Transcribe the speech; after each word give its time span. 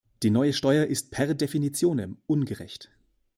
Die 0.23 0.31
neue 0.31 0.51
Steuer 0.51 0.87
ist 0.87 1.11
per 1.11 1.31
definitionem 1.35 2.17
ungerecht. 2.25 2.89